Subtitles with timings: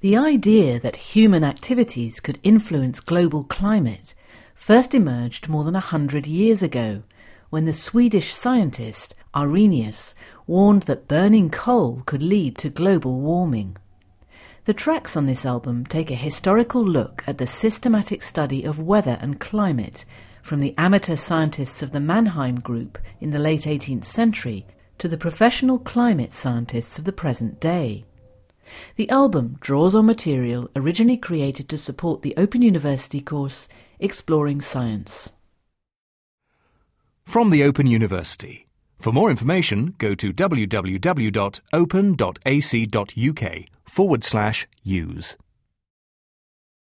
[0.00, 4.12] The idea that human activities could influence global climate
[4.54, 7.02] first emerged more than a hundred years ago
[7.48, 10.14] when the Swedish scientist Arrhenius
[10.46, 13.78] warned that burning coal could lead to global warming.
[14.66, 19.16] The tracks on this album take a historical look at the systematic study of weather
[19.22, 20.04] and climate
[20.42, 24.66] from the amateur scientists of the Mannheim Group in the late 18th century
[24.98, 28.04] to the professional climate scientists of the present day.
[28.96, 33.68] The album draws on material originally created to support the Open University course
[34.00, 35.32] Exploring Science.
[37.24, 38.66] From the Open University.
[38.98, 40.84] For more information, go to www.open.ac.uk
[43.84, 45.36] forward slash use.